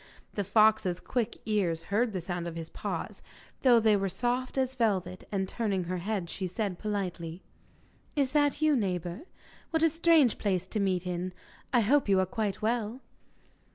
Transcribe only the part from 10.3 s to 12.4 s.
place to meet in! I hope you are